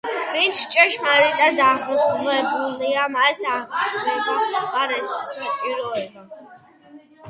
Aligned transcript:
ვინც 0.35 0.61
ჭეშმარიტად 0.75 1.61
აღზევებულია, 1.65 3.05
მას 3.19 3.45
აღზევება 3.53 4.67
არ 4.83 4.99
ესაჭიროება. 5.01 6.31